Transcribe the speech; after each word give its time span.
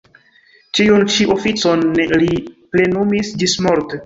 Tiun 0.77 1.05
ĉi 1.15 1.27
oficon 1.35 1.85
li 2.01 2.43
plenumis 2.71 3.33
ĝismorte. 3.45 3.99